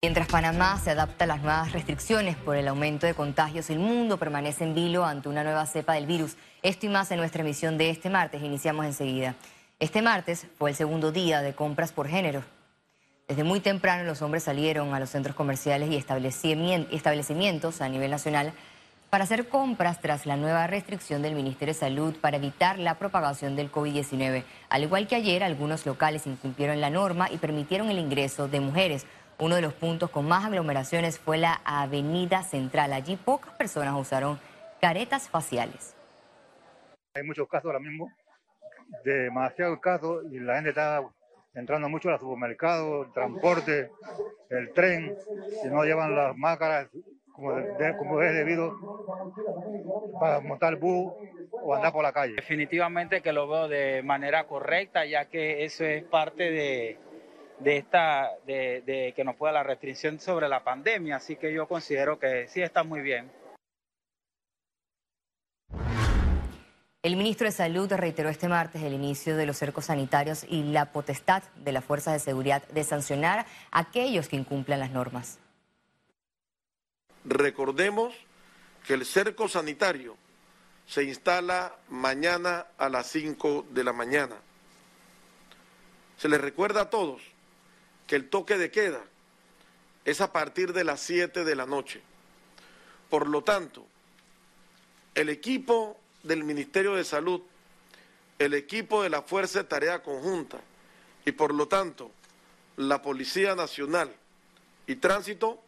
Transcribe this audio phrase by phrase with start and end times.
[0.00, 4.16] Mientras Panamá se adapta a las nuevas restricciones por el aumento de contagios, el mundo
[4.16, 6.36] permanece en vilo ante una nueva cepa del virus.
[6.62, 8.40] Esto y más en nuestra emisión de este martes.
[8.40, 9.34] Iniciamos enseguida.
[9.80, 12.44] Este martes fue el segundo día de compras por género.
[13.26, 18.52] Desde muy temprano los hombres salieron a los centros comerciales y establecimientos a nivel nacional
[19.10, 23.56] para hacer compras tras la nueva restricción del Ministerio de Salud para evitar la propagación
[23.56, 24.44] del COVID-19.
[24.68, 29.06] Al igual que ayer, algunos locales incumplieron la norma y permitieron el ingreso de mujeres.
[29.40, 32.92] Uno de los puntos con más aglomeraciones fue la Avenida Central.
[32.92, 34.36] Allí pocas personas usaron
[34.80, 35.94] caretas faciales.
[37.14, 38.10] Hay muchos casos ahora mismo,
[39.04, 41.04] demasiados casos, y la gente está
[41.54, 43.92] entrando mucho al supermercado, el transporte,
[44.50, 45.16] el tren,
[45.64, 46.88] y no llevan las máscaras
[47.32, 47.54] como,
[47.96, 48.74] como es debido
[50.18, 51.12] para montar el bus
[51.52, 52.34] o andar por la calle.
[52.34, 56.98] Definitivamente que lo veo de manera correcta, ya que eso es parte de
[57.60, 62.18] de esta de, que nos pueda la restricción sobre la pandemia, así que yo considero
[62.18, 63.30] que sí está muy bien.
[67.02, 70.92] El ministro de Salud reiteró este martes el inicio de los cercos sanitarios y la
[70.92, 75.38] potestad de las fuerzas de seguridad de sancionar a aquellos que incumplan las normas.
[77.24, 78.14] Recordemos
[78.86, 80.16] que el cerco sanitario
[80.86, 84.36] se instala mañana a las 5 de la mañana.
[86.16, 87.22] Se les recuerda a todos
[88.08, 89.04] que el toque de queda
[90.04, 92.00] es a partir de las 7 de la noche.
[93.10, 93.86] Por lo tanto,
[95.14, 97.42] el equipo del Ministerio de Salud,
[98.38, 100.58] el equipo de la Fuerza de Tarea Conjunta
[101.24, 102.10] y por lo tanto
[102.76, 104.14] la Policía Nacional
[104.86, 105.60] y Tránsito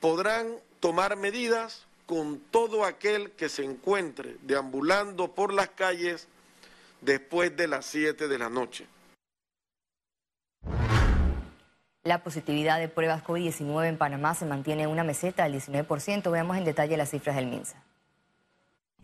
[0.00, 6.28] podrán tomar medidas con todo aquel que se encuentre deambulando por las calles
[7.00, 8.86] después de las 7 de la noche.
[12.06, 16.30] La positividad de pruebas COVID-19 en Panamá se mantiene en una meseta del 19%.
[16.30, 17.82] Veamos en detalle las cifras del MINSA.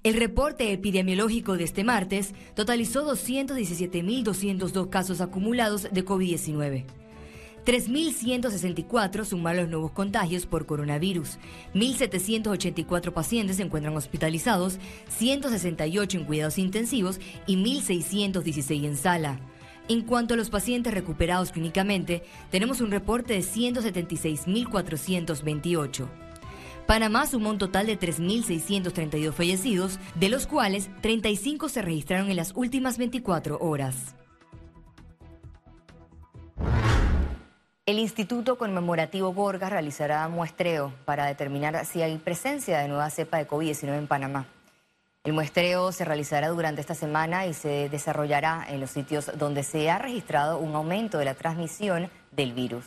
[0.05, 6.85] El reporte epidemiológico de este martes totalizó 217.202 casos acumulados de COVID-19.
[7.64, 11.39] 3.164 suman los nuevos contagios por coronavirus.
[11.74, 19.40] 1.784 pacientes se encuentran hospitalizados, 168 en cuidados intensivos y 1.616 en sala.
[19.89, 26.09] En cuanto a los pacientes recuperados clínicamente, tenemos un reporte de 176.428.
[26.87, 32.53] Panamá sumó un total de 3.632 fallecidos, de los cuales 35 se registraron en las
[32.55, 34.15] últimas 24 horas.
[37.85, 43.49] El Instituto Conmemorativo Gorgas realizará muestreo para determinar si hay presencia de nueva cepa de
[43.49, 44.47] COVID-19 en Panamá.
[45.24, 49.88] El muestreo se realizará durante esta semana y se desarrollará en los sitios donde se
[49.88, 52.84] ha registrado un aumento de la transmisión del virus.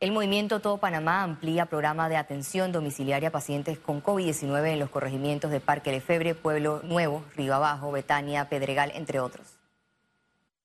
[0.00, 4.90] El movimiento Todo Panamá amplía programa de atención domiciliaria a pacientes con COVID-19 en los
[4.90, 9.58] corregimientos de Parque Lefebre, Pueblo Nuevo, Río Abajo, Betania, Pedregal, entre otros.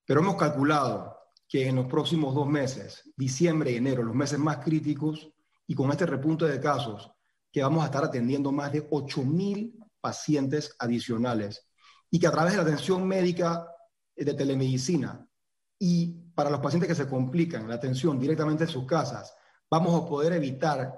[0.05, 1.17] Pero hemos calculado
[1.47, 5.29] que en los próximos dos meses, diciembre y enero, los meses más críticos,
[5.65, 7.13] y con este repunte de casos,
[7.51, 11.67] que vamos a estar atendiendo más de 8.000 pacientes adicionales
[12.09, 13.67] y que a través de la atención médica
[14.15, 15.25] eh, de telemedicina
[15.79, 19.33] y para los pacientes que se complican, la atención directamente en sus casas,
[19.69, 20.93] vamos a poder evitar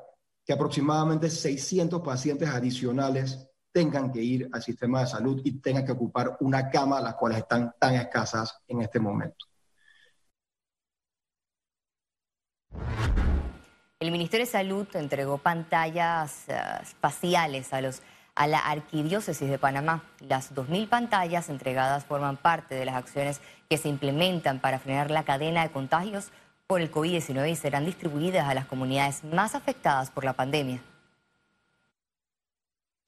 [0.46, 5.94] que aproximadamente 600 pacientes adicionales tengan que ir al sistema de salud y tengan que
[5.94, 9.46] ocupar una cama, las cuales están tan escasas en este momento.
[14.04, 17.80] El Ministerio de Salud entregó pantallas eh, espaciales a,
[18.36, 20.04] a la Arquidiócesis de Panamá.
[20.20, 25.24] Las 2.000 pantallas entregadas forman parte de las acciones que se implementan para frenar la
[25.24, 26.32] cadena de contagios
[26.68, 30.84] por el COVID-19 y serán distribuidas a las comunidades más afectadas por la pandemia.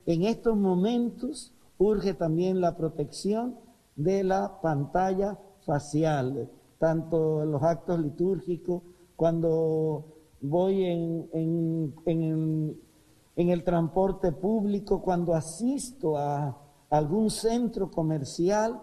[0.06, 3.60] En estos momentos urge también la protección
[3.98, 8.82] de la pantalla facial, tanto en los actos litúrgicos,
[9.18, 10.15] cuando
[10.50, 16.58] voy en, en, el transporte público, cuando asisto a
[16.90, 18.82] algún centro comercial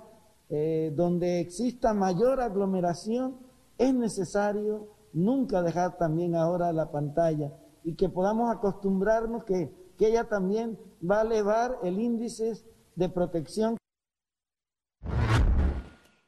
[0.48, 3.38] eh, donde exista mayor aglomeración,
[3.78, 7.52] es necesario nunca dejar también ahora la pantalla
[7.84, 10.78] y que podamos acostumbrarnos que, que ella también
[11.08, 12.52] va a elevar el índice
[12.94, 13.76] de protección.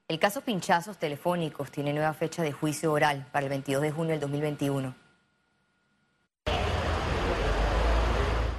[0.08, 4.10] El caso Pinchazos Telefónicos tiene nueva fecha de juicio oral para el 22 de junio
[4.12, 5.03] del 2021.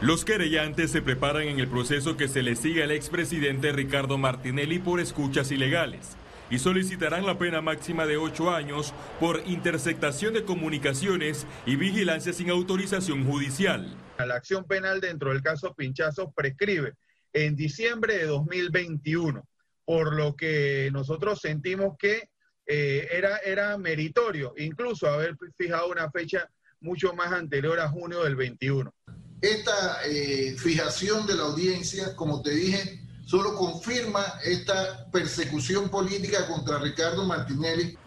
[0.06, 4.78] Los querellantes se preparan en el proceso que se le sigue al expresidente Ricardo Martinelli
[4.78, 6.16] por escuchas ilegales.
[6.48, 12.52] y solicitarán la pena máxima de ocho años por interceptación de comunicaciones y vigilancia sin
[12.52, 13.98] autorización judicial.
[14.20, 16.94] La acción penal dentro del caso Pinchazo prescribe
[17.34, 19.44] en diciembre de 2021,
[19.86, 22.30] por lo que nosotros sentimos que
[22.68, 26.48] eh, era, era meritorio incluso haber fijado una fecha
[26.80, 28.94] mucho más anterior a junio del 21.
[29.42, 36.80] Esta eh, fijación de la audiencia, como te dije, solo confirma esta persecución política contra
[36.80, 37.98] Ricardo Martinelli.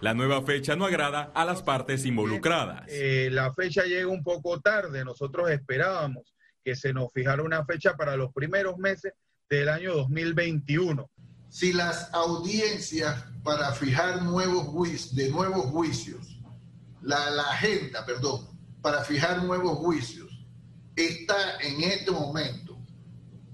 [0.00, 2.84] La nueva fecha no agrada a las partes involucradas.
[2.88, 5.04] Eh, la fecha llega un poco tarde.
[5.04, 6.34] Nosotros esperábamos
[6.64, 9.12] que se nos fijara una fecha para los primeros meses
[9.50, 11.10] del año 2021.
[11.50, 16.40] Si las audiencias para fijar nuevos juicios, de nuevos juicios,
[17.02, 18.48] la, la agenda, perdón,
[18.80, 20.29] para fijar nuevos juicios,
[21.06, 22.78] está en este momento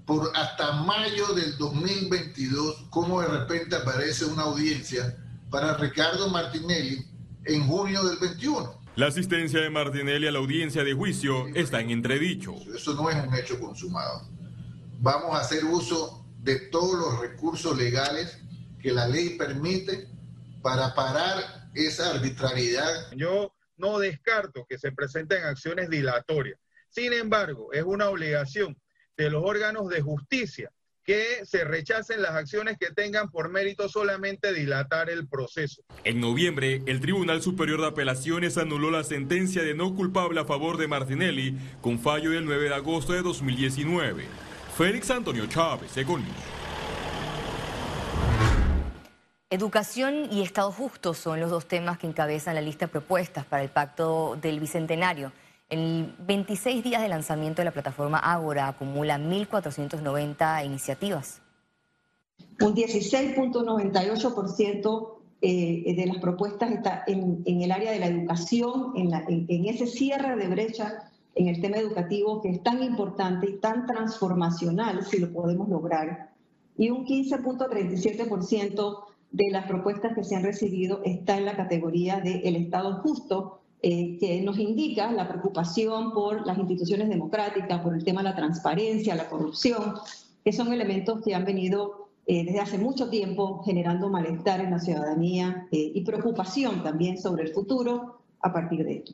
[0.05, 5.17] por hasta mayo del 2022, como de repente aparece una audiencia
[5.49, 7.05] para Ricardo Martinelli
[7.45, 8.81] en junio del 21.
[8.95, 12.55] La asistencia de Martinelli a la audiencia de juicio está en entredicho.
[12.73, 14.27] Eso no es un hecho consumado.
[14.99, 18.39] Vamos a hacer uso de todos los recursos legales
[18.81, 20.07] que la ley permite
[20.61, 23.11] para parar esa arbitrariedad.
[23.15, 26.59] Yo no descarto que se presenten acciones dilatorias.
[26.97, 28.75] Sin embargo, es una obligación
[29.15, 30.71] de los órganos de justicia
[31.03, 35.83] que se rechacen las acciones que tengan por mérito solamente dilatar el proceso.
[36.05, 40.77] En noviembre, el Tribunal Superior de Apelaciones anuló la sentencia de no culpable a favor
[40.77, 44.25] de Martinelli con fallo del 9 de agosto de 2019.
[44.75, 46.33] Félix Antonio Chávez, Economía.
[49.51, 53.61] Educación y Estado justo son los dos temas que encabezan la lista de propuestas para
[53.61, 55.31] el Pacto del Bicentenario.
[55.69, 61.41] En 26 días de lanzamiento de la plataforma Ágora acumula 1.490 iniciativas.
[62.61, 69.85] Un 16.98% eh, de las propuestas está en, el área de la educación, en, ese
[69.87, 75.19] cierre de brecha en el tema educativo que es tan importante y tan transformacional si
[75.19, 76.31] lo podemos lograr.
[76.77, 82.39] Y un 15.37% de las propuestas que se han recibido está en la categoría de
[82.45, 88.03] el Estado justo, eh, que nos indica la preocupación por las instituciones democráticas, por el
[88.03, 89.93] tema de la transparencia, la corrupción,
[90.43, 94.79] que son elementos que han venido eh, desde hace mucho tiempo generando malestar en la
[94.79, 99.13] ciudadanía eh, y preocupación también sobre el futuro a partir de esto.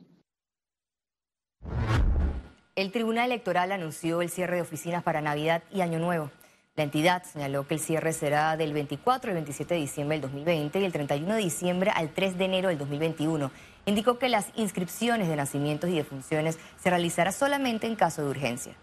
[2.74, 6.30] El Tribunal Electoral anunció el cierre de oficinas para Navidad y Año Nuevo.
[6.74, 10.80] La entidad señaló que el cierre será del 24 al 27 de diciembre del 2020
[10.80, 13.52] y el 31 de diciembre al 3 de enero del 2021.
[13.86, 18.74] Indicó que las inscripciones de nacimientos y defunciones se realizará solamente en caso de urgencia.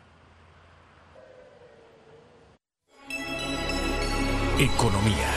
[4.60, 5.28] Economía.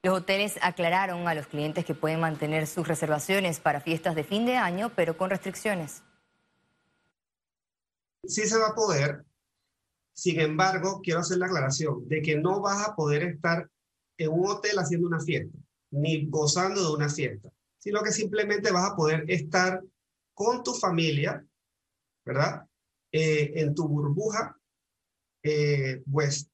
[0.05, 4.45] Los hoteles aclararon a los clientes que pueden mantener sus reservaciones para fiestas de fin
[4.45, 6.03] de año, pero con restricciones.
[8.23, 9.25] Sí se va a poder.
[10.13, 13.67] Sin embargo, quiero hacer la aclaración de que no vas a poder estar
[14.19, 15.57] en un hotel haciendo una fiesta,
[15.89, 19.81] ni gozando de una fiesta, sino que simplemente vas a poder estar
[20.35, 21.43] con tu familia,
[22.23, 22.63] ¿verdad?
[23.11, 24.55] Eh, en tu burbuja,
[25.41, 26.47] eh, pues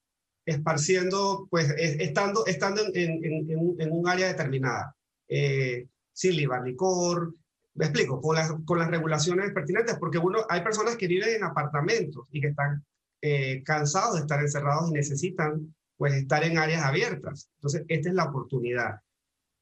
[0.52, 4.96] esparciendo, pues estando, estando en, en, un área determinada,
[5.28, 7.34] eh, sin libar licor,
[7.74, 11.44] me explico, con las, con las regulaciones pertinentes, porque uno, hay personas que viven en
[11.44, 12.86] apartamentos y que están
[13.22, 17.50] eh, cansados de estar encerrados y necesitan pues estar en áreas abiertas.
[17.56, 19.00] Entonces, esta es la oportunidad.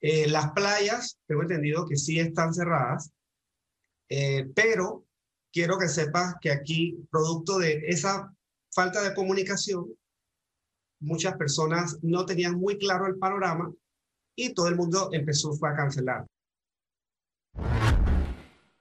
[0.01, 3.11] Eh, las playas, tengo entendido que sí están cerradas,
[4.55, 5.05] pero
[5.51, 8.33] quiero que sepas que aquí, producto de esa
[8.73, 9.85] falta de comunicación,
[10.99, 13.71] muchas personas no tenían muy claro el panorama
[14.35, 16.25] y todo el mundo empezó a cancelar.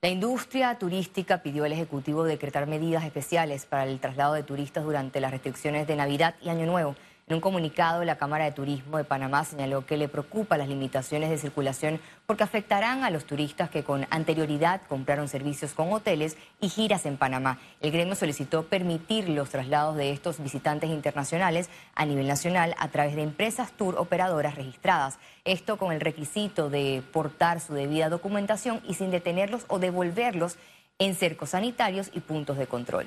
[0.01, 5.21] La industria turística pidió al Ejecutivo decretar medidas especiales para el traslado de turistas durante
[5.21, 6.95] las restricciones de Navidad y Año Nuevo.
[7.29, 11.29] En un comunicado, la Cámara de Turismo de Panamá señaló que le preocupa las limitaciones
[11.29, 16.71] de circulación porque afectarán a los turistas que con anterioridad compraron servicios con hoteles y
[16.71, 17.59] giras en Panamá.
[17.83, 23.15] El gremio solicitó permitir los traslados de estos visitantes internacionales a nivel nacional a través
[23.15, 25.19] de empresas tour operadoras registradas.
[25.45, 30.57] Esto con el requisito de portar su debida documentación y sin detenerlos o devolverlos
[30.99, 33.07] en cercos sanitarios y puntos de control.